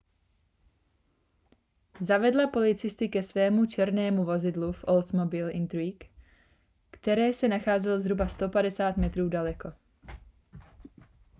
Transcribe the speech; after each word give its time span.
zavedla 2.09 2.45
policisty 2.57 3.05
ke 3.13 3.21
svému 3.29 3.61
černému 3.73 4.21
vozidlu 4.25 4.69
oldsmobile 4.87 5.51
intrigue 5.51 6.09
které 6.91 7.33
se 7.33 7.47
nacházelo 7.47 7.99
zhruba 7.99 8.27
150 8.27 8.97
metrů 8.97 9.29
daleko 9.29 9.73